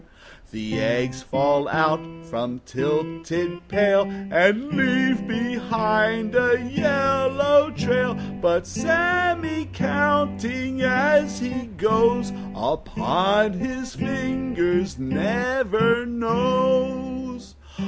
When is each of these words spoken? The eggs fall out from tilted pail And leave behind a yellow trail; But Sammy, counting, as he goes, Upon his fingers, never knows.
The 0.49 0.79
eggs 0.79 1.21
fall 1.21 1.67
out 1.67 2.25
from 2.25 2.61
tilted 2.65 3.67
pail 3.67 4.09
And 4.09 4.69
leave 4.73 5.27
behind 5.27 6.33
a 6.33 6.59
yellow 6.63 7.69
trail; 7.69 8.15
But 8.41 8.65
Sammy, 8.65 9.69
counting, 9.71 10.81
as 10.81 11.37
he 11.37 11.67
goes, 11.77 12.31
Upon 12.55 13.53
his 13.53 13.93
fingers, 13.93 14.97
never 14.97 16.07
knows. 16.07 17.53